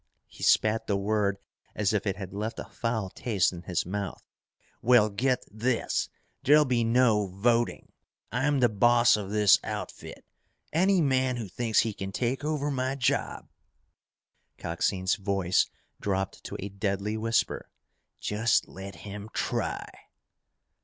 [0.25, 1.37] He spat the word
[1.75, 4.23] as if it had left a foul taste in his mouth.
[4.81, 6.09] "Well, get this.
[6.41, 7.91] There'll be no voting!
[8.31, 10.25] I'm the boss of this outfit!
[10.73, 13.47] Any man who thinks he can take over my job,"
[14.57, 15.69] Coxine's voice
[15.99, 17.69] dropped to a deadly whisper,
[18.19, 19.87] "_just let him try!